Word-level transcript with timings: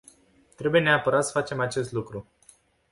Trebuie 0.55 0.81
neapărat 0.81 1.25
să 1.25 1.31
facem 1.31 1.59
acest 1.59 1.91
lucru. 1.91 2.27